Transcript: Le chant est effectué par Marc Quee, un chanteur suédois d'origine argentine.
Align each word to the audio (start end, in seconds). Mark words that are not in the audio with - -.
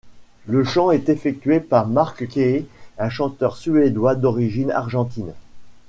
Le 0.47 0.63
chant 0.63 0.89
est 0.89 1.09
effectué 1.09 1.59
par 1.59 1.85
Marc 1.87 2.27
Quee, 2.27 2.65
un 2.97 3.09
chanteur 3.11 3.55
suédois 3.55 4.15
d'origine 4.15 4.71
argentine. 4.71 5.31